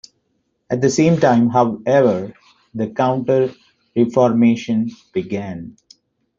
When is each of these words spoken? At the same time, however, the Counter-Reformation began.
At 0.67 0.81
the 0.81 0.89
same 0.89 1.19
time, 1.19 1.49
however, 1.49 2.33
the 2.73 2.87
Counter-Reformation 2.89 4.89
began. 5.13 5.77